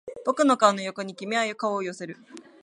[0.25, 2.17] 僕の顔の横に君は顔を寄せる